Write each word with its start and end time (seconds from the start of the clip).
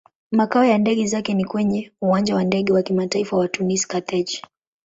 Makao 0.31 0.63
ya 0.65 0.77
ndege 0.77 1.05
zake 1.07 1.33
ni 1.33 1.45
kwenye 1.45 1.91
Uwanja 2.01 2.35
wa 2.35 2.43
Ndege 2.43 2.73
wa 2.73 2.83
Kimataifa 2.83 3.37
wa 3.37 3.47
Tunis-Carthage. 3.47 4.41